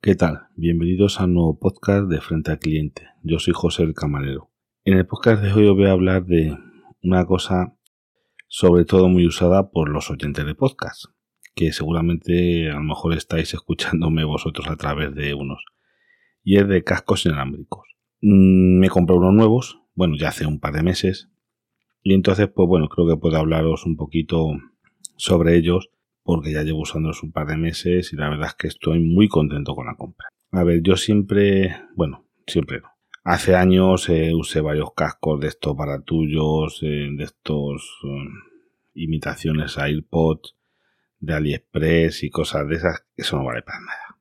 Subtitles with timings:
[0.00, 0.48] ¿Qué tal?
[0.56, 3.06] Bienvenidos a un nuevo podcast de Frente al Cliente.
[3.22, 4.50] Yo soy José el Camarero.
[4.84, 6.56] En el podcast de hoy os voy a hablar de
[7.02, 7.76] una cosa
[8.48, 11.06] sobre todo muy usada por los oyentes de podcast,
[11.54, 15.64] que seguramente a lo mejor estáis escuchándome vosotros a través de unos,
[16.42, 17.86] y es de cascos inalámbricos.
[18.20, 21.30] Mm, me compré unos nuevos, bueno, ya hace un par de meses,
[22.02, 24.50] y entonces, pues bueno, creo que puedo hablaros un poquito
[25.22, 25.88] sobre ellos,
[26.24, 29.28] porque ya llevo usándolos un par de meses y la verdad es que estoy muy
[29.28, 30.26] contento con la compra.
[30.50, 32.88] A ver, yo siempre, bueno, siempre no.
[33.22, 38.26] Hace años eh, usé varios cascos de estos baratullos, eh, de estos um,
[38.94, 40.56] imitaciones a AirPods,
[41.20, 43.06] de AliExpress y cosas de esas.
[43.14, 44.18] Eso no vale para nada.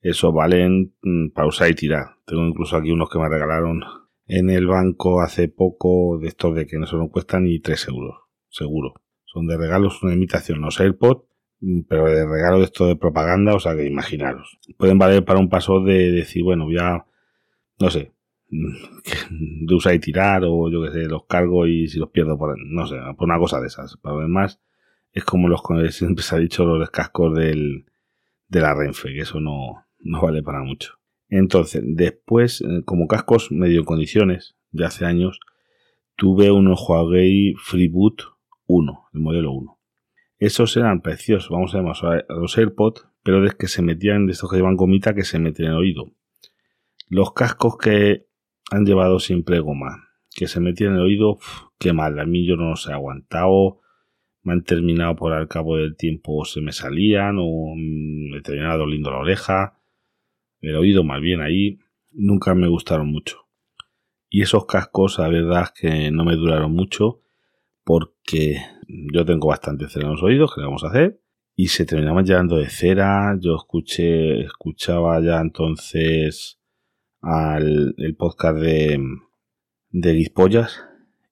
[0.00, 2.16] Eso valen mm, para usar y tirar.
[2.26, 3.82] Tengo incluso aquí unos que me regalaron
[4.26, 7.86] en el banco hace poco de estos de que no se nos cuestan ni 3
[7.86, 8.16] euros,
[8.48, 8.94] seguro.
[9.34, 11.24] Son de regalos, una imitación, los AirPods,
[11.60, 14.60] mm, pero de regalo esto de propaganda, o sea que imaginaros.
[14.78, 17.04] Pueden valer para un paso de decir, bueno, ya,
[17.80, 18.12] no sé,
[18.48, 22.56] de usar y tirar, o yo que sé, los cargo y si los pierdo por,
[22.64, 23.96] no sé, por una cosa de esas.
[23.96, 24.60] Para lo demás,
[25.12, 27.86] es como los, siempre se ha dicho, los cascos del,
[28.46, 31.00] de la Renfe, que eso no, no vale para mucho.
[31.28, 35.40] Entonces, después, eh, como cascos medio en condiciones, de hace años,
[36.16, 38.33] tuve unos Huawei Freeboot
[38.66, 39.78] 1, el modelo 1.
[40.38, 44.50] Esos eran preciosos, vamos a ver, los AirPods, pero de que se metían, de estos
[44.50, 46.12] que llevan gomita, que se meten en el oído.
[47.08, 48.26] Los cascos que
[48.70, 51.38] han llevado siempre goma, que se metían en el oído,
[51.78, 53.80] qué mal, a mí yo no los he aguantado,
[54.42, 59.10] me han terminado por al cabo del tiempo, se me salían o me terminaba doliendo
[59.10, 59.78] la oreja
[60.68, 61.78] el oído más bien ahí,
[62.12, 63.46] nunca me gustaron mucho.
[64.28, 67.20] Y esos cascos, la verdad es que no me duraron mucho
[67.84, 68.56] porque
[69.12, 71.20] yo tengo bastante cera en los oídos, que le vamos a hacer?
[71.56, 73.36] Y se terminaban llenando de cera.
[73.40, 76.58] Yo escuché, escuchaba ya entonces
[77.20, 78.98] al el podcast de,
[79.90, 80.30] de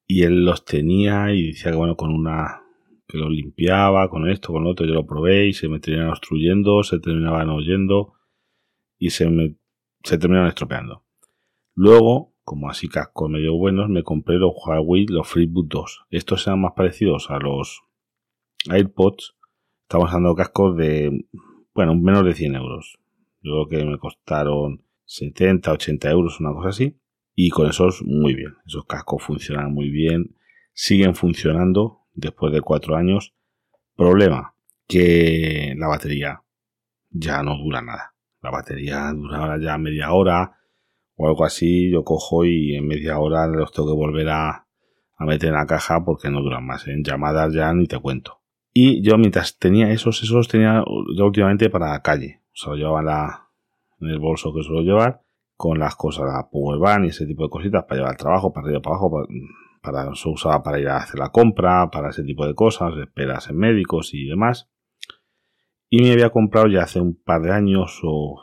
[0.06, 2.62] y él los tenía y decía que bueno, con una
[3.06, 6.12] que los limpiaba, con esto, con lo otro, yo lo probé y se me terminaban
[6.12, 8.14] obstruyendo, se terminaban oyendo
[8.98, 9.56] y se me
[10.04, 11.04] se terminaron estropeando.
[11.74, 16.06] Luego, como así cascos medio buenos, me compré los Huawei, los FreeBoot 2.
[16.10, 17.82] Estos eran más parecidos a los
[18.68, 19.36] AirPods.
[19.82, 21.26] Estamos hablando de cascos de,
[21.74, 22.98] bueno, menos de 100 euros.
[23.42, 26.98] Yo creo que me costaron 70, 80 euros, una cosa así.
[27.34, 28.54] Y con esos, muy bien.
[28.66, 30.36] Esos cascos funcionan muy bien.
[30.72, 33.34] Siguen funcionando después de cuatro años.
[33.96, 34.54] Problema,
[34.86, 36.42] que la batería
[37.10, 40.58] ya no dura nada la batería dura ya media hora
[41.16, 44.66] o algo así, yo cojo y en media hora los tengo que volver a,
[45.20, 46.88] meter en la caja porque no duran más.
[46.88, 48.40] En llamadas ya ni te cuento.
[48.72, 50.82] Y yo mientras tenía esos, esos tenía
[51.16, 52.40] yo últimamente para la calle.
[52.46, 53.50] O sea, lo llevaba
[54.00, 55.22] en, el bolso que suelo llevar
[55.56, 58.66] con las cosas, la powerbank y ese tipo de cositas para llevar al trabajo, para
[58.66, 59.12] arriba, para abajo,
[59.80, 63.48] para, para, usaba para ir a hacer la compra, para ese tipo de cosas, esperas
[63.48, 64.72] en médicos y demás.
[65.94, 68.40] Y me había comprado ya hace un par de años o,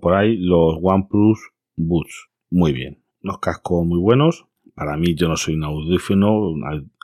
[0.00, 2.28] por ahí los OnePlus Boots.
[2.50, 3.02] Muy bien.
[3.22, 4.46] Unos cascos muy buenos.
[4.74, 6.54] Para mí yo no soy un audiófilo,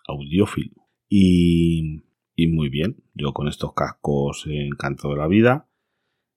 [0.07, 0.89] audiófilo.
[1.09, 2.03] Y,
[2.35, 3.03] y muy bien.
[3.15, 5.69] Yo con estos cascos encanto de la vida.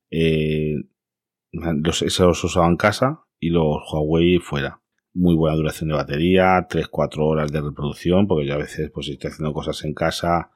[0.09, 0.75] Eh,
[1.51, 4.81] los, esos usaba en casa y los Huawei fuera.
[5.13, 9.13] Muy buena duración de batería, 3-4 horas de reproducción, porque yo a veces pues si
[9.13, 10.51] estoy haciendo cosas en casa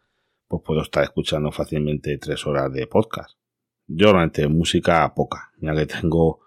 [0.48, 3.38] pues puedo estar escuchando fácilmente tres horas de podcast.
[3.88, 6.42] Yo realmente música poca, ya que tengo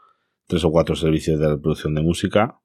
[0.49, 2.61] tres o cuatro servicios de reproducción de música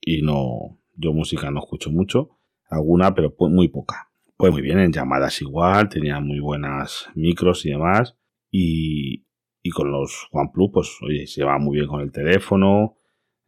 [0.00, 2.38] y no, yo música no escucho mucho,
[2.70, 4.10] alguna, pero muy poca.
[4.36, 8.16] Pues muy bien, en llamadas igual, tenía muy buenas micros y demás.
[8.50, 9.26] Y,
[9.62, 12.96] y con los OnePlus, pues oye, se va muy bien con el teléfono.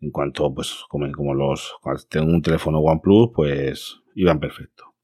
[0.00, 1.76] En cuanto, pues, como, como los,
[2.08, 4.94] tengo un teléfono OnePlus, pues iban perfecto.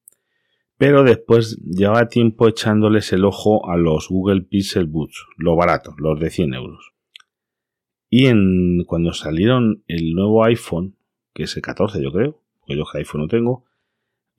[0.76, 6.19] Pero después llevaba tiempo echándoles el ojo a los Google Pixel Buds, los baratos, los
[6.19, 6.95] de 100 euros.
[8.08, 10.97] Y en, cuando salieron el nuevo iPhone,
[11.35, 13.64] que es el 14 yo creo, porque yo que iPhone no tengo,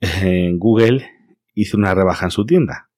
[0.00, 1.06] en Google
[1.54, 2.90] hizo una rebaja en su tienda.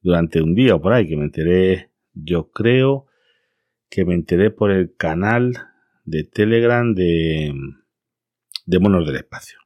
[0.00, 3.06] Durante un día o por ahí, que me enteré, yo creo
[3.90, 5.52] que me enteré por el canal
[6.04, 7.52] de Telegram de,
[8.64, 9.58] de Monos del Espacio.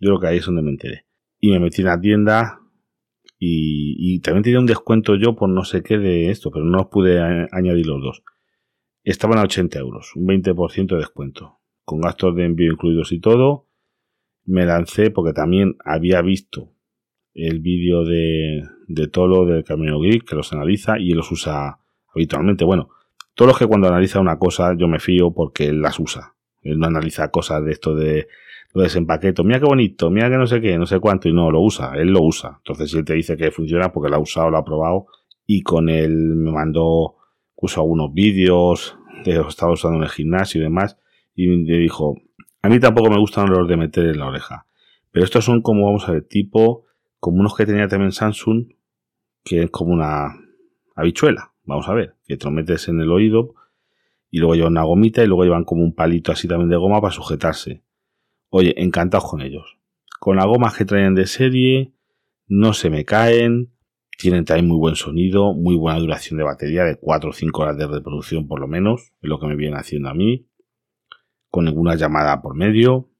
[0.00, 1.06] Yo creo que ahí es donde me enteré.
[1.38, 2.62] Y me metí en la tienda,
[3.44, 7.20] y, también tenía un descuento yo por no sé qué de esto, pero no pude
[7.50, 8.22] añadir los dos.
[9.04, 13.66] Estaban a 80 euros, un 20% de descuento, con gastos de envío incluidos y todo.
[14.44, 16.72] Me lancé porque también había visto
[17.34, 21.78] el vídeo de, de Tolo del Camino Geek, que los analiza y los usa
[22.14, 22.64] habitualmente.
[22.64, 22.90] Bueno,
[23.34, 26.34] todos los que cuando analiza una cosa yo me fío porque él las usa.
[26.60, 28.28] Él no analiza cosas de esto de
[28.74, 29.44] lo desempaqueto.
[29.44, 31.94] Mira qué bonito, mira que no sé qué, no sé cuánto, y no lo usa,
[31.96, 32.56] él lo usa.
[32.58, 35.06] Entonces, si él te dice que funciona porque lo ha usado, lo ha probado,
[35.46, 37.16] y con él me mandó,
[37.62, 40.98] puso algunos vídeos de lo estaba usando en el gimnasio y demás,
[41.32, 42.16] y me dijo,
[42.60, 44.66] a mí tampoco me gustan los de meter en la oreja.
[45.12, 46.86] Pero estos son como, vamos a ver, tipo,
[47.20, 48.66] como unos que tenía también Samsung,
[49.44, 50.40] que es como una
[50.96, 53.54] habichuela, vamos a ver, que te lo metes en el oído
[54.28, 57.00] y luego llevan una gomita y luego llevan como un palito así también de goma
[57.00, 57.84] para sujetarse.
[58.48, 59.78] Oye, encantados con ellos.
[60.18, 61.92] Con las gomas que traen de serie,
[62.48, 63.71] no se me caen,
[64.22, 67.76] tienen también muy buen sonido, muy buena duración de batería, de 4 o 5 horas
[67.76, 70.48] de reproducción por lo menos, es lo que me viene haciendo a mí,
[71.50, 73.10] con ninguna llamada por medio.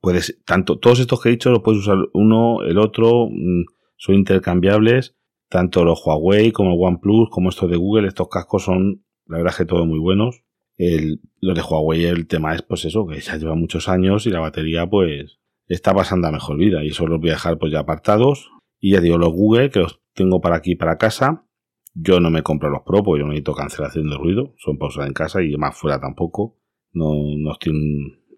[0.00, 3.64] Puedes, tanto, todos estos que he dicho los puedes usar uno, el otro, mm,
[3.96, 5.16] son intercambiables,
[5.48, 9.58] tanto los Huawei como OnePlus, como estos de Google, estos cascos son la verdad es
[9.58, 10.42] que todos muy buenos.
[10.76, 14.30] El, lo de Huawei, el tema es pues eso, que ya lleva muchos años y
[14.30, 15.38] la batería pues
[15.68, 18.50] está pasando a mejor vida y eso los voy a dejar pues ya apartados.
[18.78, 21.46] Y ya digo, los Google que los tengo para aquí para casa.
[21.94, 25.06] Yo no me compro los Pro porque yo necesito cancelación de ruido, son para usar
[25.06, 26.58] en casa y más fuera tampoco.
[26.92, 27.72] No, no estoy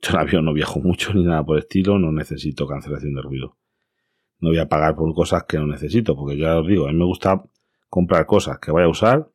[0.03, 3.23] yo en avión no viajo mucho ni nada por el estilo, no necesito cancelación de
[3.23, 3.57] ruido.
[4.41, 6.99] No voy a pagar por cosas que no necesito, porque ya os digo, a mí
[6.99, 7.43] me gusta
[7.89, 9.31] comprar cosas que vaya a usar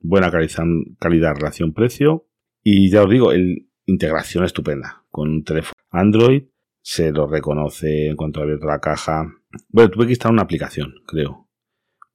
[0.00, 2.28] buena calidad, relación-precio
[2.62, 6.44] y ya os digo, el, integración estupenda con un teléfono Android,
[6.80, 9.26] se lo reconoce en cuanto abierto la caja.
[9.68, 11.47] Bueno, tuve que instalar una aplicación, creo.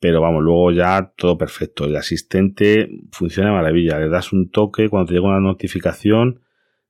[0.04, 1.86] Pero vamos, luego ya todo perfecto.
[1.86, 4.00] El asistente funciona de maravilla.
[4.00, 6.42] Le das un toque cuando te llega una notificación,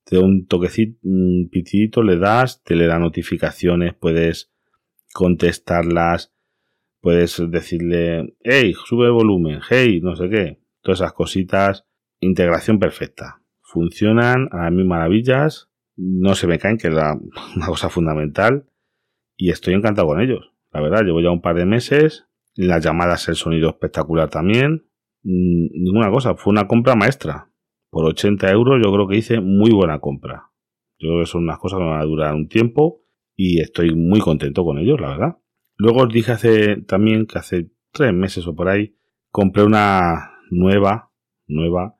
[0.03, 4.51] te da un toquecito, un pitidito, le das, te le da notificaciones, puedes
[5.13, 6.33] contestarlas,
[7.01, 11.85] puedes decirle, hey, sube el volumen, hey, no sé qué todas esas cositas,
[12.19, 13.43] integración perfecta.
[13.61, 16.93] Funcionan a mí maravillas, no se me caen, que es
[17.55, 18.65] una cosa fundamental,
[19.37, 20.51] y estoy encantado con ellos.
[20.71, 24.85] La verdad, llevo ya un par de meses, las llamadas, el sonido espectacular también,
[25.23, 27.49] mm, ninguna cosa, fue una compra maestra.
[27.89, 30.51] Por 80 euros yo creo que hice muy buena compra.
[30.97, 33.01] Yo creo que son unas cosas que van a durar un tiempo
[33.35, 35.37] y estoy muy contento con ellos, la verdad.
[35.75, 38.95] Luego os dije hace también que hace tres meses o por ahí
[39.29, 41.11] compré una nueva,
[41.47, 41.97] nueva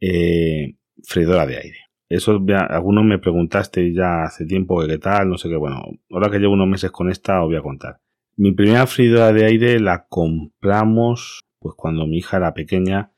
[0.00, 1.78] eh, freidora de aire.
[2.08, 5.56] Eso algunos me preguntaste ya hace tiempo que qué tal, no sé qué.
[5.56, 8.00] Bueno, ahora que llevo unos meses con esta os voy a contar.
[8.38, 13.12] Mi primera freidora de aire la compramos pues cuando mi hija era pequeña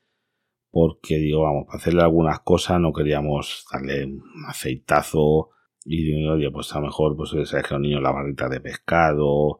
[0.71, 5.49] porque digo, vamos, para hacerle algunas cosas no queríamos darle un aceitazo
[5.83, 8.61] y digo, oye, pues a lo mejor pues sabes que los niños la barrita de
[8.61, 9.59] pescado,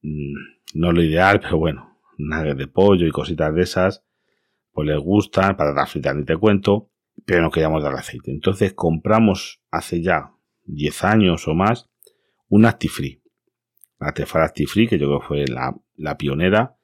[0.00, 0.34] mm,
[0.74, 4.04] no lo ideal, pero bueno, nada de pollo y cositas de esas
[4.72, 6.90] pues les gustan, patatas fritas ni te cuento,
[7.26, 8.30] pero no queríamos dar aceite.
[8.30, 10.32] Entonces compramos hace ya
[10.64, 11.90] 10 años o más
[12.48, 13.20] un Actifree.
[13.98, 16.76] La Tefal Actifree, que yo creo que fue la, pionera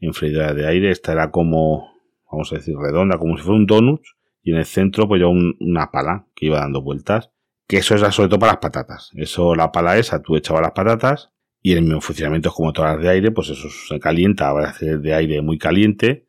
[0.00, 0.90] en freidora de aire.
[0.90, 1.92] Esta era como,
[2.30, 4.02] vamos a decir, redonda, como si fuera un donut.
[4.42, 7.30] Y en el centro, pues ya una pala que iba dando vueltas.
[7.66, 9.10] Que eso era sobre todo para las patatas.
[9.14, 11.30] Eso, la pala esa, tú echabas las patatas.
[11.60, 14.68] Y el mismo funcionamiento es como todas las de aire, pues eso se calienta, va
[14.68, 16.28] a ser de aire muy caliente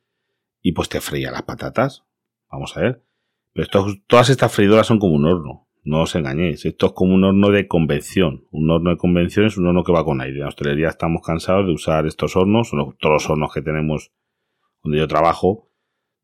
[0.62, 2.04] y pues te fría las patatas.
[2.52, 3.04] Vamos a ver.
[3.54, 3.68] Pero
[4.08, 5.69] todas estas freidoras son como un horno.
[5.84, 6.66] No os engañéis.
[6.66, 8.46] Esto es como un horno de convención.
[8.52, 10.40] Un horno de convención es un horno que va con aire.
[10.40, 12.72] En hostelería estamos cansados de usar estos hornos.
[12.72, 14.12] Todos los hornos que tenemos
[14.84, 15.70] donde yo trabajo,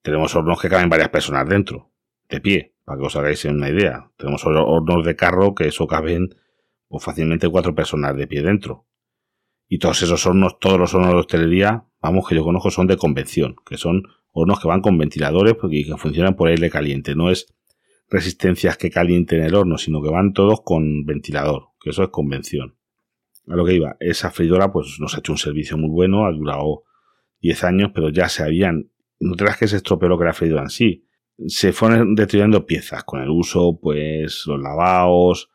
[0.01, 1.91] tenemos hornos que caben varias personas dentro,
[2.29, 4.11] de pie, para que os hagáis una idea.
[4.17, 6.35] Tenemos hornos de carro que eso caben
[6.87, 8.85] pues, fácilmente cuatro personas de pie dentro.
[9.67, 12.97] Y todos esos hornos, todos los hornos de hostelería, vamos, que yo conozco son de
[12.97, 17.15] convención, que son hornos que van con ventiladores porque que funcionan por aire caliente.
[17.15, 17.53] No es
[18.09, 22.77] resistencias que calienten el horno, sino que van todos con ventilador, que eso es convención.
[23.47, 26.31] A lo que iba, esa freidora pues nos ha hecho un servicio muy bueno, ha
[26.31, 26.83] durado
[27.41, 30.63] 10 años, pero ya se habían, no te que se estropeó lo que era freidora
[30.63, 31.07] en sí,
[31.47, 35.51] se fueron destruyendo piezas con el uso, pues los lavados,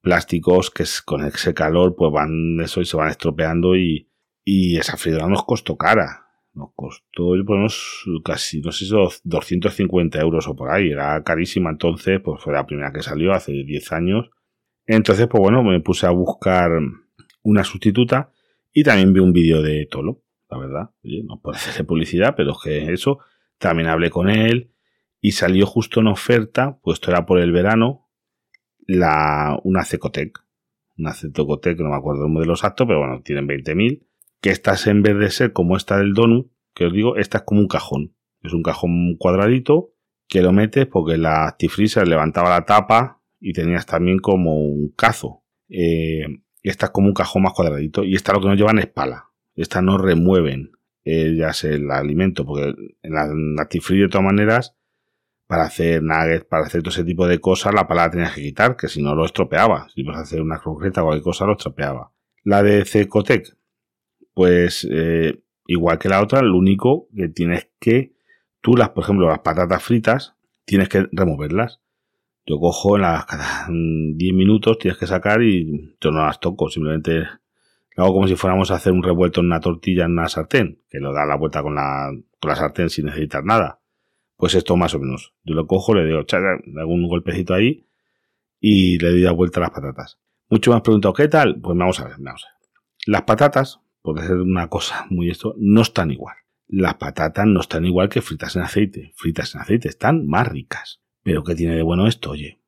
[0.00, 4.10] plásticos que con ese calor pues van eso y se van estropeando y,
[4.44, 6.29] y esa freidora nos costó cara
[6.60, 10.90] nos costó, ponemos casi, no sé si 250 euros o por ahí.
[10.90, 14.30] Era carísima entonces, pues fue la primera que salió hace 10 años.
[14.86, 16.70] Entonces, pues bueno, me puse a buscar
[17.42, 18.30] una sustituta
[18.72, 20.90] y también vi un vídeo de Tolo, la verdad.
[21.02, 23.18] Oye, no puede hacerle publicidad, pero es que eso.
[23.58, 24.72] También hablé con él
[25.20, 28.08] y salió justo en oferta, pues esto era por el verano,
[28.86, 30.44] la, una Cecotec.
[30.96, 34.06] una Zetocotec, no me acuerdo el modelo exacto, pero bueno, tienen 20.000,
[34.40, 37.44] que estas en vez de ser como esta del donut, que os digo, esta es
[37.44, 38.14] como un cajón.
[38.42, 39.92] Es un cajón cuadradito
[40.28, 45.44] que lo metes porque la Actifreezer levantaba la tapa y tenías también como un cazo.
[45.68, 46.24] Eh,
[46.62, 49.30] esta es como un cajón más cuadradito y esta lo que no llevan es pala.
[49.54, 50.72] Esta no remueven
[51.04, 54.76] eh, ya sea el alimento, porque en la, de todas maneras,
[55.46, 58.42] para hacer nuggets, para hacer todo ese tipo de cosas, la pala la tenías que
[58.42, 59.88] quitar, que si no lo estropeaba.
[59.94, 62.12] Si vas a hacer una concreta o cualquier cosa, lo estropeaba.
[62.44, 63.56] La de Cecotec,
[64.40, 68.14] pues eh, igual que la otra, lo único que tienes que,
[68.62, 71.82] tú las, por ejemplo, las patatas fritas, tienes que removerlas.
[72.46, 76.70] Yo cojo en las cada 10 minutos, tienes que sacar y yo no las toco,
[76.70, 77.24] simplemente
[77.98, 81.00] hago como si fuéramos a hacer un revuelto en una tortilla en una sartén, que
[81.00, 83.82] lo da la vuelta con la, con la sartén sin necesitar nada.
[84.38, 85.34] Pues esto más o menos.
[85.44, 87.86] Yo lo cojo, le hago un golpecito ahí
[88.58, 90.18] y le doy la vuelta a las patatas.
[90.48, 91.60] Mucho más preguntado, ¿qué tal?
[91.60, 92.70] Pues vamos a ver, vamos a ver.
[93.04, 96.36] Las patatas, por decir una cosa muy esto, no están igual.
[96.66, 99.12] Las patatas no están igual que fritas en aceite.
[99.16, 101.02] Fritas en aceite están más ricas.
[101.22, 102.30] Pero ¿qué tiene de bueno esto?
[102.30, 102.62] Oye,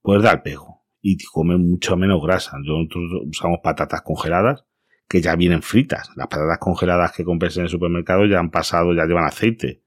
[0.00, 2.56] pues dar pego y comen mucho menos grasa.
[2.58, 4.64] Nosotros usamos patatas congeladas
[5.08, 6.10] que ya vienen fritas.
[6.16, 9.82] Las patatas congeladas que compres en el supermercado ya han pasado, ya llevan aceite.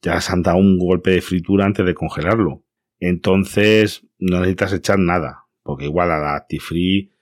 [0.00, 2.64] Ya les han dado un golpe de fritura antes de congelarlo.
[3.00, 5.46] Entonces no necesitas echar nada.
[5.64, 7.12] Porque igual a la Actifree,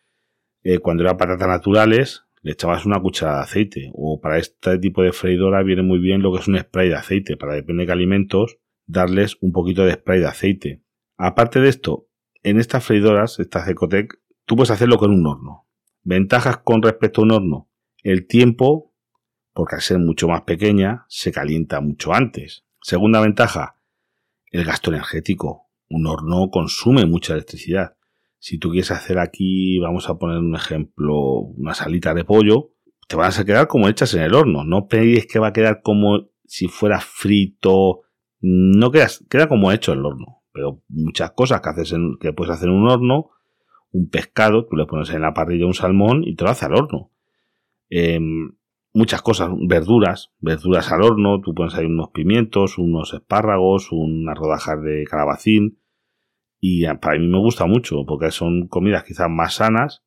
[0.62, 3.90] eh, cuando eran patatas naturales, le echabas una cucharada de aceite.
[3.94, 6.96] O para este tipo de freidora viene muy bien lo que es un spray de
[6.96, 7.36] aceite.
[7.36, 10.82] Para depende de alimentos, darles un poquito de spray de aceite.
[11.16, 12.08] Aparte de esto,
[12.42, 15.68] en estas freidoras, estas Ecotec, tú puedes hacerlo con un horno.
[16.02, 17.70] Ventajas con respecto a un horno.
[18.02, 18.94] El tiempo,
[19.52, 22.64] porque al ser mucho más pequeña, se calienta mucho antes.
[22.80, 23.76] Segunda ventaja,
[24.50, 25.68] el gasto energético.
[25.88, 27.96] Un horno consume mucha electricidad.
[28.40, 31.14] Si tú quieres hacer aquí, vamos a poner un ejemplo,
[31.56, 32.72] una salita de pollo,
[33.06, 34.64] te van a quedar como hechas en el horno.
[34.64, 38.00] No pedís que va a quedar como si fuera frito.
[38.40, 42.54] No queda, queda como hecho el horno pero muchas cosas que haces en, que puedes
[42.54, 43.30] hacer en un horno,
[43.92, 46.74] un pescado, tú le pones en la parrilla un salmón y te lo hace al
[46.74, 47.10] horno.
[47.88, 48.52] Em,
[48.92, 54.82] muchas cosas, verduras, verduras al horno, tú pones ahí unos pimientos, unos espárragos, unas rodajas
[54.82, 55.79] de calabacín,
[56.60, 60.04] y para mí me gusta mucho, porque son comidas quizás más sanas,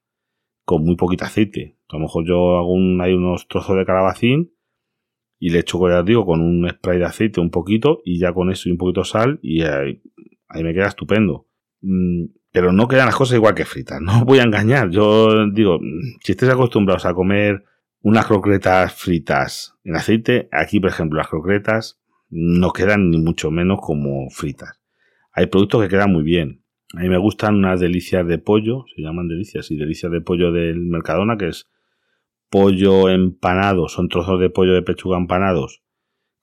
[0.66, 1.78] con muy poquito aceite.
[1.90, 4.54] A lo mejor yo hago hay unos trozos de calabacín
[5.40, 8.52] y le echo, ya digo, con un spray de aceite un poquito y ya con
[8.52, 10.02] eso y un poquito de sal y ahí,
[10.48, 11.48] ahí me queda estupendo.
[11.82, 14.90] Mm, pero no quedan las cosas igual que fritas, no voy a engañar.
[14.92, 15.80] Yo digo,
[16.24, 17.64] si estés acostumbrados a comer
[18.02, 23.80] unas croquetas fritas en aceite, aquí por ejemplo las croquetas no quedan ni mucho menos
[23.82, 24.83] como fritas.
[25.34, 26.64] Hay productos que quedan muy bien.
[26.96, 30.52] A mí me gustan unas delicias de pollo, se llaman delicias, y delicias de pollo
[30.52, 31.70] del Mercadona, que es
[32.50, 35.84] pollo empanado, son trozos de pollo de pechuga empanados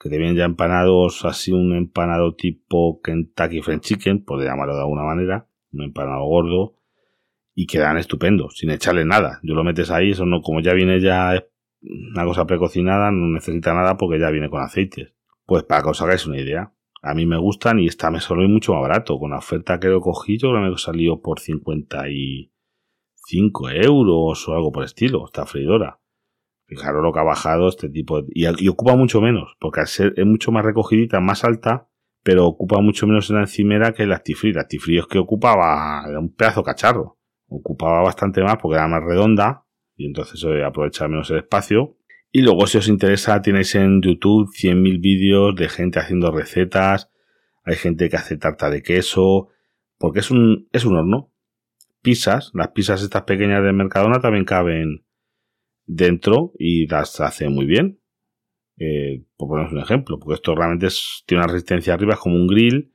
[0.00, 4.80] que te vienen ya empanados, así un empanado tipo Kentucky Fried Chicken, por llamarlo de
[4.80, 6.76] alguna manera, un empanado gordo,
[7.54, 9.40] y quedan estupendos, sin echarle nada.
[9.42, 11.44] Yo lo metes ahí, eso no, como ya viene ya
[11.82, 15.12] una cosa precocinada, no necesita nada porque ya viene con aceites.
[15.44, 16.72] Pues para que os hagáis una idea.
[17.02, 19.18] A mí me gustan y esta me salió mucho más barato.
[19.18, 24.54] Con la oferta que lo cogí, yo creo que me salió por 55 euros o
[24.54, 26.00] algo por estilo, esta freidora.
[26.66, 28.22] Fijaros lo que ha bajado este tipo.
[28.28, 31.88] y, ocupa mucho menos, porque al ser es mucho más recogidita, más alta,
[32.22, 34.52] pero ocupa mucho menos en la encimera que el Actifree.
[34.52, 37.18] El Actifree es que ocupaba un pedazo cacharro.
[37.48, 39.64] Ocupaba bastante más porque era más redonda
[39.96, 41.96] y entonces se aprovecha menos el espacio.
[42.32, 47.10] Y luego, si os interesa, tenéis en YouTube 100.000 vídeos de gente haciendo recetas.
[47.64, 49.48] Hay gente que hace tarta de queso.
[49.98, 51.32] Porque es un, es un horno.
[52.02, 55.04] Pizzas, las pizzas estas pequeñas de Mercadona también caben
[55.84, 58.00] dentro y las hace muy bien.
[58.78, 60.88] Eh, por poner un ejemplo, porque esto realmente
[61.26, 62.94] tiene una resistencia arriba, es como un grill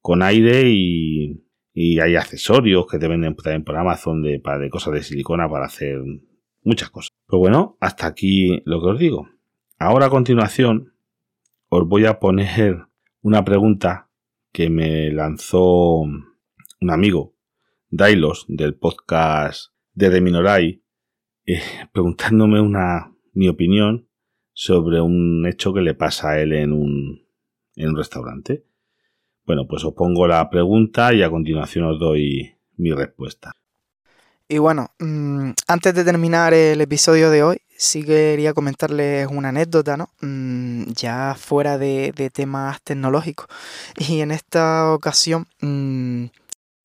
[0.00, 1.40] con aire y,
[1.74, 5.66] hay accesorios que te venden también por Amazon de, para, de cosas de silicona para
[5.66, 5.98] hacer
[6.62, 7.10] muchas cosas.
[7.34, 9.28] Pues bueno, hasta aquí lo que os digo.
[9.76, 10.94] Ahora a continuación
[11.68, 12.86] os voy a poner
[13.22, 14.08] una pregunta
[14.52, 17.34] que me lanzó un amigo,
[17.90, 20.84] Dailos, del podcast de Deminorai,
[21.44, 21.60] eh,
[21.92, 24.08] preguntándome una, mi opinión
[24.52, 27.26] sobre un hecho que le pasa a él en un,
[27.74, 28.64] en un restaurante.
[29.44, 33.50] Bueno, pues os pongo la pregunta y a continuación os doy mi respuesta.
[34.48, 39.96] Y bueno, mm, antes de terminar el episodio de hoy, sí quería comentarles una anécdota,
[39.96, 40.10] ¿no?
[40.20, 43.46] Mm, ya fuera de, temas tecnológicos.
[43.96, 46.26] Y en esta ocasión mm,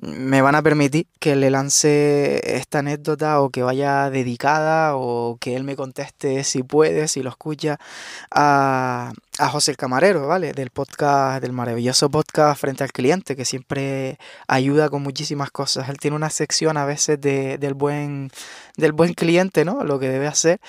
[0.02, 5.56] me van a permitir que le lance esta anécdota o que vaya dedicada o que
[5.58, 7.78] él me conteste si puede, si lo escucha,
[8.32, 10.52] a, a José el Camarero, ¿vale?
[10.52, 15.88] Del podcast, del maravilloso podcast Frente al Cliente, que siempre ayuda con muchísimas cosas.
[15.88, 18.32] Él tiene una sección a veces de, del, buen,
[18.76, 19.86] del buen cliente, ¿no?
[19.86, 20.60] Lo que debe hacer.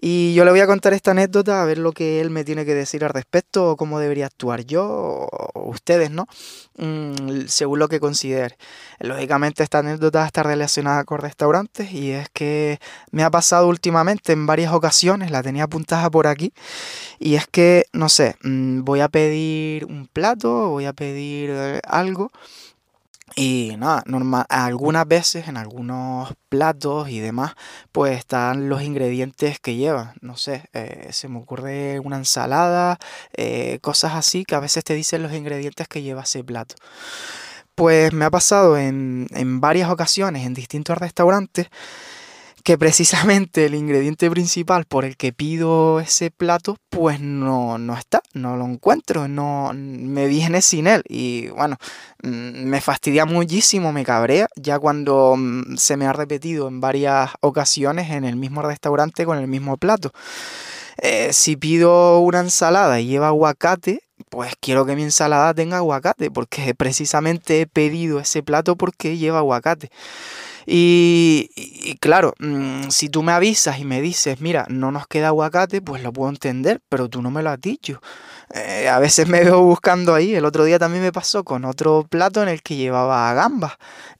[0.00, 2.64] Y yo le voy a contar esta anécdota a ver lo que él me tiene
[2.64, 4.84] que decir al respecto o cómo debería actuar yo
[5.30, 6.26] o ustedes, ¿no?
[6.76, 8.56] Mm, según lo que considere.
[8.98, 12.78] Lógicamente esta anécdota está relacionada con restaurantes y es que
[13.12, 16.52] me ha pasado últimamente en varias ocasiones, la tenía apuntada por aquí,
[17.18, 21.80] y es que, no sé, mm, voy a pedir un plato, voy a pedir eh,
[21.84, 22.30] algo.
[23.36, 27.52] Y nada, normal, algunas veces en algunos platos y demás,
[27.92, 30.14] pues están los ingredientes que lleva.
[30.20, 32.98] No sé, eh, se me ocurre una ensalada,
[33.36, 36.74] eh, cosas así que a veces te dicen los ingredientes que lleva ese plato.
[37.74, 41.68] Pues me ha pasado en, en varias ocasiones en distintos restaurantes
[42.64, 48.22] que precisamente el ingrediente principal por el que pido ese plato, pues no, no está,
[48.34, 51.02] no lo encuentro, no me viene sin él.
[51.08, 51.76] Y bueno,
[52.22, 57.30] mm, me fastidia muchísimo, me cabrea, ya cuando mm, se me ha repetido en varias
[57.40, 60.12] ocasiones en el mismo restaurante con el mismo plato.
[60.98, 64.00] Eh, si pido una ensalada y lleva aguacate,
[64.38, 69.38] pues quiero que mi ensalada tenga aguacate, porque precisamente he pedido ese plato porque lleva
[69.38, 69.90] aguacate.
[70.64, 71.50] Y,
[71.98, 76.04] claro, mm, si tú me avisas y me dices, mira, no nos queda aguacate, pues
[76.04, 78.00] lo puedo entender, pero tú no me lo has dicho.
[78.54, 80.34] Eh, a veces me veo buscando ahí.
[80.34, 83.72] El otro día también me pasó con otro plato en el que llevaba gambas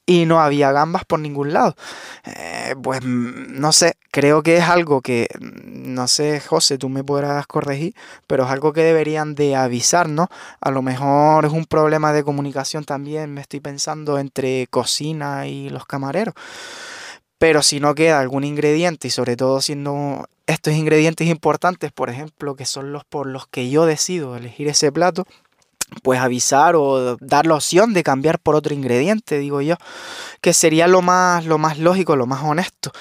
[0.06, 1.76] y no había gambas por ningún lado.
[2.24, 6.88] Eh, pues mm, no sé, creo que es algo que, mm, no sé, José, tú
[6.88, 7.94] me podrás corregir,
[8.26, 10.28] pero es algo que deberían de avisar, ¿no?
[10.60, 15.68] A lo mejor es un problema de comunicación también, me estoy pensando entre cocina y
[15.70, 16.34] los camareros.
[17.38, 22.56] Pero si no queda algún ingrediente y sobre todo siendo estos ingredientes importantes, por ejemplo,
[22.56, 25.24] que son los por los que yo decido elegir ese plato,
[26.02, 29.76] pues avisar o dar la opción de cambiar por otro ingrediente, digo yo,
[30.40, 32.92] que sería lo más, lo más lógico, lo más honesto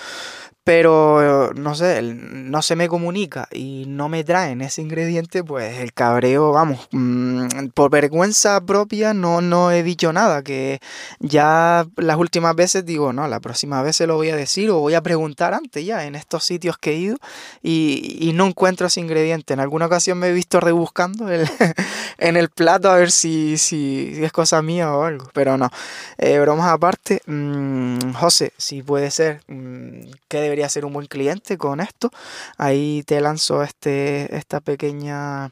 [0.67, 5.93] pero no sé, no se me comunica y no me traen ese ingrediente, pues el
[5.93, 10.81] cabreo, vamos, mm, por vergüenza propia no, no he dicho nada, que
[11.19, 14.79] ya las últimas veces digo, no, la próxima vez se lo voy a decir o
[14.79, 17.17] voy a preguntar antes ya en estos sitios que he ido
[17.63, 19.53] y, no encuentro ese ingrediente.
[19.53, 21.27] En alguna ocasión me he visto rebuscando
[22.17, 25.71] en el plato a ver si, si, es cosa mía o algo, pero no.
[26.17, 31.57] Eh, bromas aparte, mm, José, si puede ser, mm, ¿qué debería ser un buen cliente
[31.57, 32.09] con esto.
[32.57, 35.51] Ahí te lanzo este, esta pequeña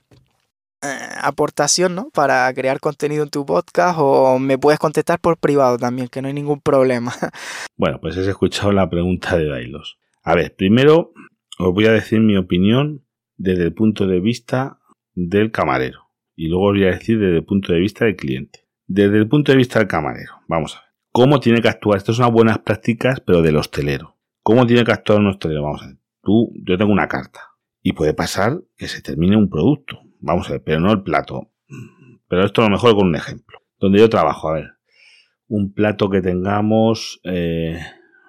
[0.85, 0.87] eh,
[1.21, 2.09] aportación, ¿no?
[2.11, 6.27] Para crear contenido en tu podcast o me puedes contestar por privado también, que no
[6.27, 7.13] hay ningún problema.
[7.77, 9.97] Bueno, pues has escuchado la pregunta de Dailos.
[10.23, 11.11] A ver, primero
[11.59, 14.79] os voy a decir mi opinión desde el punto de vista
[15.13, 16.05] del camarero
[16.37, 18.67] y luego os voy a decir desde el punto de vista del cliente.
[18.87, 20.89] Desde el punto de vista del camarero, vamos a ver.
[21.11, 21.97] ¿Cómo tiene que actuar?
[21.97, 24.14] Estas son buenas prácticas, pero del hostelero.
[24.45, 25.97] ¿Cómo tiene que actuar nuestro Vamos a ver.
[26.21, 27.39] Tú, yo tengo una carta.
[27.81, 29.99] Y puede pasar que se termine un producto.
[30.19, 31.51] Vamos a ver, pero no el plato.
[32.27, 33.58] Pero esto a lo mejor con un ejemplo.
[33.79, 34.67] Donde yo trabajo, a ver.
[35.47, 37.79] Un plato que tengamos, eh,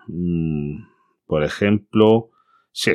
[0.07, 0.85] mm,
[1.26, 2.31] por ejemplo,
[2.72, 2.92] sí,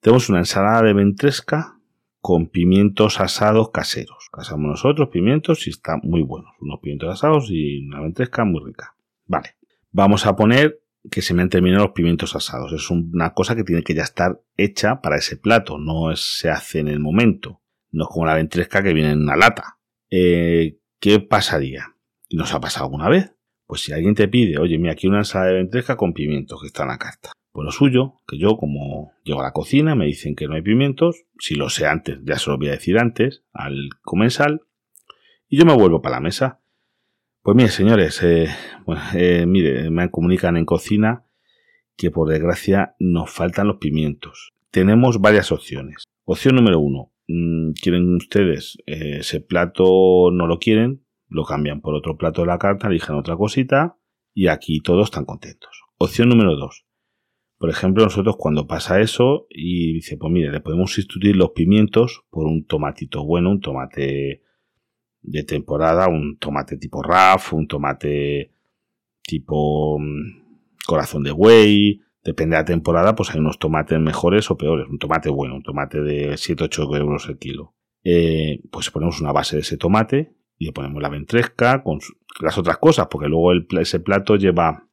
[0.00, 1.78] tenemos una ensalada de ventresca
[2.20, 4.28] con pimientos asados caseros.
[4.32, 6.50] Casamos nosotros pimientos y está muy buenos.
[6.60, 8.96] Unos pimientos asados y una ventresca muy rica.
[9.26, 9.56] Vale.
[9.92, 12.72] Vamos a poner que se me han terminado los pimientos asados.
[12.72, 16.80] Es una cosa que tiene que ya estar hecha para ese plato, no se hace
[16.80, 17.60] en el momento.
[17.90, 19.78] No es como la ventresca que viene en una lata.
[20.10, 21.94] Eh, ¿Qué pasaría?
[22.28, 23.34] ¿Y nos ha pasado alguna vez?
[23.66, 26.68] Pues si alguien te pide, oye, mira, aquí una ensalada de ventresca con pimientos que
[26.68, 27.32] está en la carta.
[27.52, 30.62] Pues lo suyo, que yo como llego a la cocina, me dicen que no hay
[30.62, 34.62] pimientos, si lo sé antes, ya se lo voy a decir antes, al comensal,
[35.48, 36.60] y yo me vuelvo para la mesa
[37.46, 38.48] pues mire, señores, eh,
[39.14, 41.26] eh, mire, me comunican en cocina
[41.96, 44.52] que por desgracia nos faltan los pimientos.
[44.72, 46.02] Tenemos varias opciones.
[46.24, 51.94] Opción número uno, mm, quieren ustedes eh, ese plato, no lo quieren, lo cambian por
[51.94, 53.96] otro plato de la carta, eligen otra cosita
[54.34, 55.84] y aquí todos están contentos.
[55.98, 56.84] Opción número dos,
[57.58, 62.24] por ejemplo, nosotros cuando pasa eso y dice, pues mire, le podemos sustituir los pimientos
[62.28, 64.42] por un tomatito bueno, un tomate
[65.26, 68.52] de temporada, un tomate tipo RAF, un tomate
[69.22, 74.56] tipo mm, corazón de buey, depende de la temporada, pues hay unos tomates mejores o
[74.56, 77.74] peores, un tomate bueno, un tomate de 7-8 euros el kilo.
[78.04, 81.98] Eh, pues ponemos una base de ese tomate y le ponemos la ventresca con
[82.40, 84.88] las otras cosas, porque luego ese plato lleva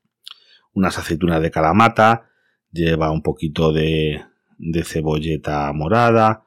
[0.73, 2.29] unas aceitunas de calamata,
[2.71, 4.23] lleva un poquito de,
[4.57, 6.45] de cebolleta morada.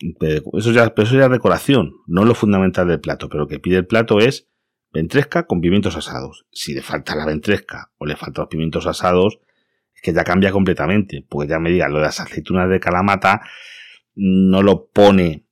[0.00, 3.78] Eso ya, eso ya es decoración, no lo fundamental del plato, pero lo que pide
[3.78, 4.48] el plato es
[4.92, 6.46] ventresca con pimientos asados.
[6.52, 9.40] Si le falta la ventresca o le faltan los pimientos asados,
[9.94, 13.42] es que ya cambia completamente, porque ya me diga lo de las aceitunas de calamata
[14.20, 15.46] no lo pone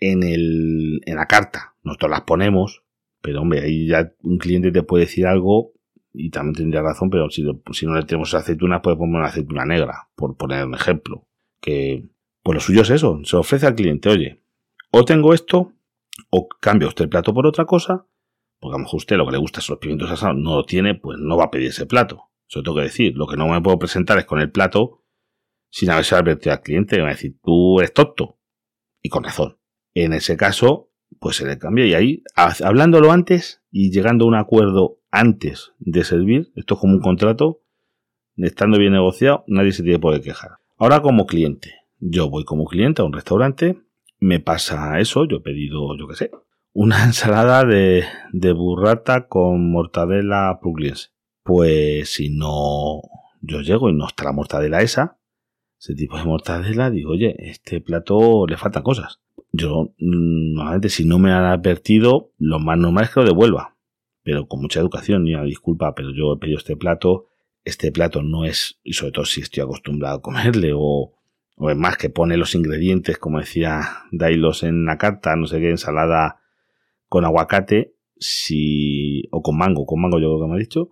[0.00, 1.74] en, el, en la carta.
[1.82, 2.84] Nosotros las ponemos,
[3.20, 5.72] pero hombre, ahí ya un cliente te puede decir algo
[6.12, 9.64] y también tendría razón, pero si, si no le tenemos aceitunas, puede poner una aceituna
[9.64, 11.26] negra, por poner un ejemplo.
[11.60, 12.04] Que,
[12.44, 14.42] pues lo suyo es eso, se ofrece al cliente, oye,
[14.90, 15.72] o tengo esto,
[16.30, 18.06] o cambia usted el plato por otra cosa,
[18.60, 20.64] porque a lo mejor usted lo que le gusta son los pimientos asados, no lo
[20.64, 22.30] tiene, pues no va a pedir ese plato.
[22.48, 23.16] Eso tengo que decir.
[23.16, 25.04] Lo que no me puedo presentar es con el plato
[25.70, 28.38] sin haberse advertido al cliente, que va a decir, tú eres tonto.
[29.02, 29.58] Y con razón.
[29.92, 31.86] En ese caso, pues se le cambia.
[31.86, 36.94] Y ahí, hablándolo antes y llegando a un acuerdo antes de servir, esto es como
[36.94, 37.62] un contrato,
[38.36, 40.52] estando bien negociado, nadie se tiene por qué quejar.
[40.76, 43.80] Ahora como cliente, yo voy como cliente a un restaurante,
[44.18, 46.30] me pasa eso, yo he pedido, yo qué sé,
[46.72, 48.04] una ensalada de,
[48.52, 51.10] burrata con mortadela pugliese.
[51.42, 53.02] Pues si no,
[53.40, 55.18] yo llego y no está la mortadela esa,
[55.78, 59.20] ese tipo de mortadela, digo, oye, este plato le faltan cosas.
[59.52, 63.76] Yo, mm, normalmente, si no me han advertido, lo más normal es que lo devuelva.
[64.22, 67.26] Pero con mucha educación, y una disculpa, pero yo he pedido este plato,
[67.62, 71.12] este plato no es, y sobre todo si estoy acostumbrado a comerle, o,
[71.56, 75.60] o es más que pone los ingredientes, como decía Dailos en la carta, no sé
[75.60, 76.40] qué, ensalada
[77.08, 80.90] con aguacate, si, o con mango, con mango yo creo que me ha dicho,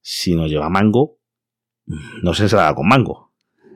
[0.00, 1.18] si no lleva mango,
[2.22, 3.32] no se ensalada con mango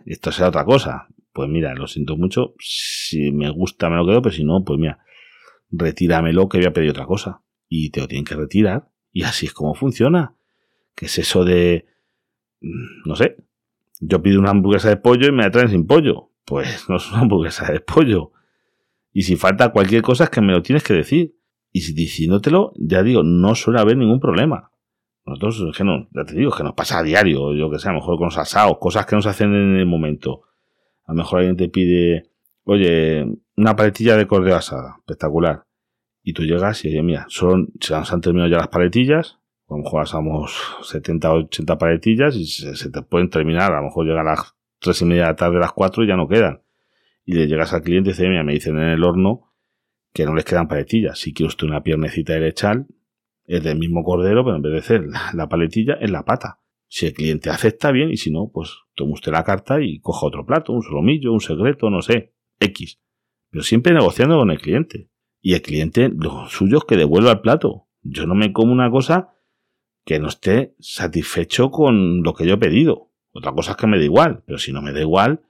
[0.07, 1.09] esto será otra cosa.
[1.33, 2.55] Pues mira, lo siento mucho.
[2.59, 5.05] Si me gusta, me lo quedo, pero si no, pues mira,
[5.70, 7.42] retíramelo que voy a pedir otra cosa.
[7.68, 8.88] Y te lo tienen que retirar.
[9.12, 10.37] Y así es como funciona.
[10.94, 11.87] ¿Qué es eso de...
[12.61, 13.37] No sé.
[14.00, 16.30] Yo pido una hamburguesa de pollo y me la traen sin pollo.
[16.44, 18.32] Pues no es una hamburguesa de pollo.
[19.12, 21.37] Y si falta cualquier cosa es que me lo tienes que decir.
[21.72, 24.70] Y si diciéndotelo, ya digo, no suele haber ningún problema.
[25.26, 27.88] Nosotros, es que no, ya te digo, que nos pasa a diario, yo que sé,
[27.88, 30.42] a lo mejor con los asados, cosas que nos hacen en el momento.
[31.04, 32.30] A lo mejor alguien te pide,
[32.64, 35.64] oye, una paletilla de cordero asada, espectacular.
[36.22, 39.83] Y tú llegas y, oye, mira, son, se han terminado ya las paletillas, a lo
[39.83, 44.20] mejor asamos 70 o 80 paletillas y se, te pueden terminar, a lo mejor llega
[44.20, 46.62] a las 3 y media de la tarde, a las 4 y ya no quedan.
[47.24, 49.52] Y le llegas al cliente y dice, mira, me dicen en el horno
[50.12, 51.18] que no les quedan paletillas.
[51.18, 52.87] Si quiere usted una piernecita de lechal,
[53.44, 56.61] es del mismo cordero, pero en vez de ser la paletilla, es la pata.
[56.88, 60.26] Si el cliente acepta bien y si no, pues toma usted la carta y coja
[60.26, 63.00] otro plato, un solomillo, un secreto, no sé, X.
[63.50, 65.11] Pero siempre negociando con el cliente.
[65.40, 67.88] Y el cliente, lo suyo es que devuelva el plato.
[68.02, 69.36] Yo no me como una cosa
[70.07, 73.11] que no esté satisfecho con lo que yo he pedido.
[73.33, 75.42] Otra cosa es que me da igual, pero si no me da igual,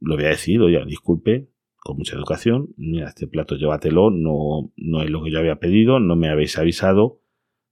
[0.00, 5.02] lo voy a decir, oye, disculpe, con mucha educación, mira, este plato llévatelo, no, no
[5.02, 7.20] es lo que yo había pedido, no me habéis avisado,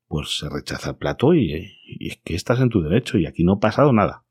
[0.08, 1.54] pues se rechaza el plato y,
[2.00, 4.24] es que estás en tu derecho y aquí no ha pasado nada.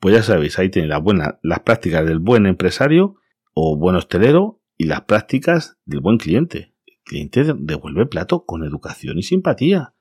[0.00, 1.02] Pues ya sabéis, ahí tenéis las,
[1.42, 3.16] las prácticas del buen empresario
[3.52, 6.72] o buen hostelero y las prácticas del buen cliente.
[6.86, 9.93] El cliente devuelve el plato con educación y simpatía.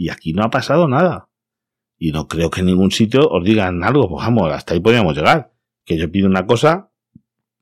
[0.00, 1.28] Y aquí no ha pasado nada.
[1.98, 5.14] Y no creo que en ningún sitio os digan algo, pues vamos, hasta ahí podríamos
[5.14, 5.52] llegar.
[5.84, 6.90] Que yo pido una cosa,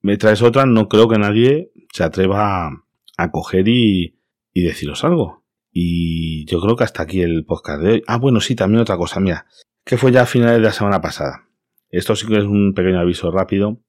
[0.02, 2.70] me traes otra, no creo que nadie se atreva
[3.16, 4.20] a, coger y,
[4.52, 5.42] y deciros algo.
[5.72, 8.02] Y yo creo que hasta aquí el podcast de hoy.
[8.06, 9.46] Ah, bueno, sí, también otra cosa, mira,
[9.84, 11.48] que fue ya a finales de la semana pasada.
[11.90, 13.80] Esto sí que es un pequeño aviso rápido.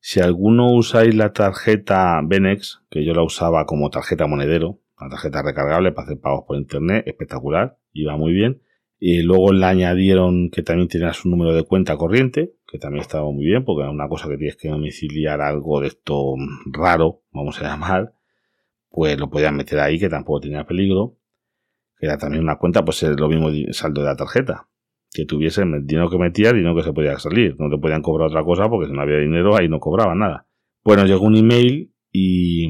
[0.00, 5.42] Si alguno usáis la tarjeta Benex, que yo la usaba como tarjeta monedero, la tarjeta
[5.42, 8.62] recargable para hacer pagos por internet, espectacular, iba muy bien.
[8.98, 13.30] Y luego le añadieron que también tenía su número de cuenta corriente, que también estaba
[13.30, 16.34] muy bien, porque era una cosa que tienes que domiciliar algo de esto
[16.66, 18.14] raro, vamos a llamar,
[18.88, 21.18] pues lo podían meter ahí, que tampoco tenía peligro
[21.98, 24.68] era también una cuenta, pues es lo mismo saldo de la tarjeta.
[25.12, 27.56] Que tuviese dinero que metía, dinero que se podía salir.
[27.58, 30.46] No te podían cobrar otra cosa porque si no había dinero ahí no cobraba nada.
[30.84, 32.68] Bueno, llegó un email y,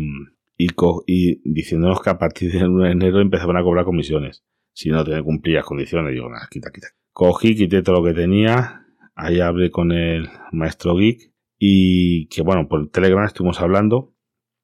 [0.57, 4.45] y, diciéndonos que a partir del 1 de enero empezaban a cobrar comisiones.
[4.73, 6.89] Si no te cumplías condiciones, digo, nada, quita, quita.
[7.13, 8.87] Cogí, quité todo lo que tenía.
[9.15, 14.15] Ahí hablé con el maestro Geek y que bueno, por Telegram estuvimos hablando.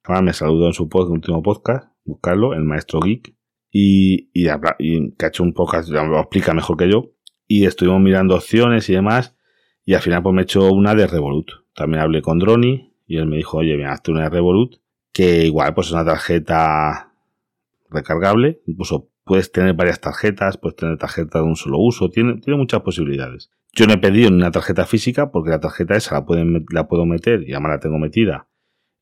[0.05, 3.35] Además me saludó en su último podcast, buscarlo, el maestro Geek
[3.71, 4.45] y, y,
[5.17, 7.13] que ha hecho un podcast, lo explica mejor que yo,
[7.47, 9.35] y estuvimos mirando opciones y demás,
[9.85, 11.51] y al final pues me he una de Revolut.
[11.75, 14.82] También hablé con Droni y él me dijo, oye, mira, hazte una de Revolut,
[15.13, 17.13] que igual pues es una tarjeta
[17.91, 22.59] recargable, incluso puedes tener varias tarjetas, puedes tener tarjeta de un solo uso, tiene, tiene
[22.59, 23.51] muchas posibilidades.
[23.73, 26.89] Yo no he pedido ni una tarjeta física porque la tarjeta esa la, pueden, la
[26.89, 28.49] puedo meter y además la tengo metida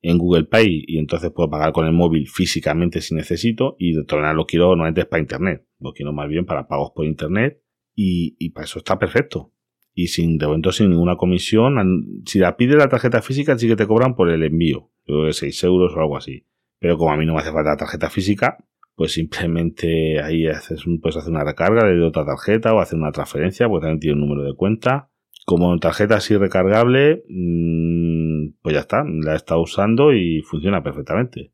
[0.03, 4.05] en Google Pay y entonces puedo pagar con el móvil físicamente si necesito y de
[4.05, 7.63] todas maneras lo quiero normalmente para internet, lo quiero más bien para pagos por internet
[7.95, 9.53] y, y para eso está perfecto.
[10.01, 13.77] Y sin, de momento sin ninguna comisión, si la pides la tarjeta física sí que
[13.77, 16.47] te cobran por el envío, creo que 6 euros o algo así.
[16.79, 18.57] Pero como a mí no me hace falta la tarjeta física,
[18.95, 23.69] pues simplemente ahí haces puedes hacer una recarga de otra tarjeta o hacer una transferencia,
[23.69, 25.11] porque también tiene un número de cuenta.
[25.45, 31.53] Como tarjeta así recargable, mm, pues ya está, la he estado usando y funciona perfectamente,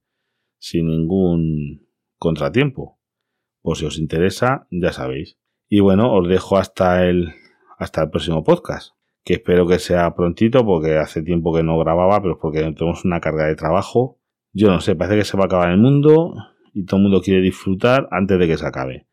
[0.59, 3.01] sin ningún contratiempo.
[3.61, 5.37] Por si os interesa, ya sabéis.
[5.69, 7.33] Y bueno, os dejo hasta el,
[7.77, 12.21] hasta el próximo podcast, que espero que sea prontito, porque hace tiempo que no grababa,
[12.21, 14.19] pero es porque tenemos una carga de trabajo.
[14.53, 16.35] Yo no sé, parece que se va a acabar el mundo
[16.73, 19.07] y todo el mundo quiere disfrutar antes de que se acabe.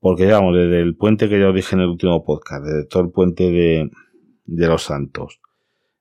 [0.00, 3.02] Porque, digamos, desde el puente que ya os dije en el último podcast, desde todo
[3.02, 3.90] el puente de,
[4.44, 5.40] los Santos,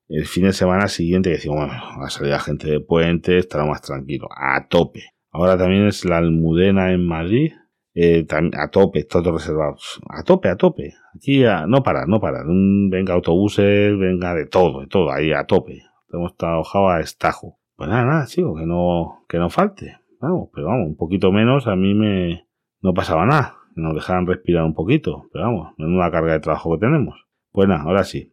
[0.08, 3.66] el fin de semana siguiente, decimos, bueno, va a salir la gente de puente, estará
[3.66, 5.04] más tranquilo, a tope.
[5.32, 7.54] Ahora también es la Almudena en Madrid,
[8.00, 10.94] eh, a tope, todos reservados, a tope, a tope.
[11.16, 12.44] Aquí no para, no para.
[12.46, 15.82] Venga autobuses, venga de todo, de todo, ahí a tope.
[16.14, 17.58] Hemos trabajado a estajo.
[17.76, 19.98] Pues nada, nada, chico, que no, que no falte.
[20.22, 22.46] Vamos, pero vamos, un poquito menos a mí me
[22.82, 23.56] no pasaba nada.
[23.76, 27.26] Nos dejaban respirar un poquito, pero vamos, una carga de trabajo que tenemos.
[27.52, 28.32] Pues nada, ahora sí.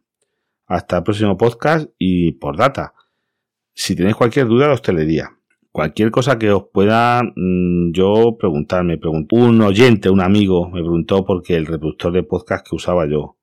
[0.67, 2.93] Hasta el próximo podcast y por data.
[3.73, 5.31] Si tenéis cualquier duda de hostelería,
[5.75, 10.79] cualquier cosa que os pueda mm, yo preguntar, me preguntó un oyente, un amigo, me
[10.79, 13.35] preguntó porque el reproductor de podcast que usaba yo,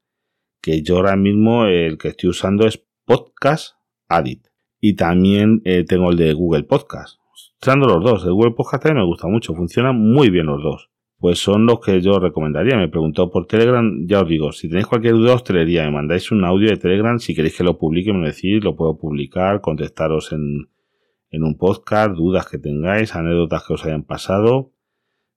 [0.63, 3.75] que yo ahora mismo el que estoy usando es Podcast
[4.09, 4.47] Adit
[4.81, 7.19] y también eh, tengo el de Google Podcast
[7.61, 8.25] usando los dos.
[8.25, 10.89] El Google Podcast también me gusta mucho, funcionan muy bien los dos.
[11.19, 12.79] Pues son los que yo recomendaría.
[12.79, 16.47] Me preguntó por Telegram, ya os digo, si tenéis cualquier duda os me mandáis un
[16.47, 20.67] audio de Telegram, si queréis que lo publique, me decís, lo puedo publicar, contestaros en,
[21.33, 24.71] en un podcast, dudas que tengáis, anécdotas que os hayan pasado.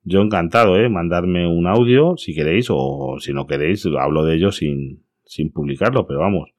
[0.03, 0.89] Yo encantado, ¿eh?
[0.89, 6.05] Mandarme un audio si queréis o si no queréis, hablo de ello sin, sin publicarlo,
[6.05, 6.51] pero vamos.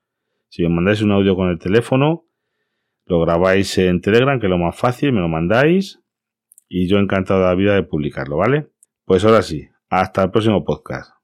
[0.48, 2.24] Si me mandáis un audio con el teléfono,
[3.04, 6.02] lo grabáis en Telegram, que es lo más fácil, me lo mandáis
[6.68, 8.68] y yo encantado de la vida de publicarlo, ¿vale?
[9.04, 11.15] Pues ahora sí, hasta el próximo podcast.